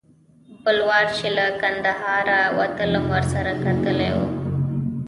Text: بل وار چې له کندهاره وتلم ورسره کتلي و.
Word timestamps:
بل 0.65 0.77
وار 0.87 1.05
چې 1.17 1.27
له 1.37 1.45
کندهاره 1.61 2.39
وتلم 2.59 3.05
ورسره 3.13 3.51
کتلي 3.63 4.09
و. 4.15 4.17